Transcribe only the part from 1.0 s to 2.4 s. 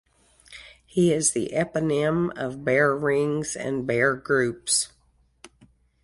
is the eponym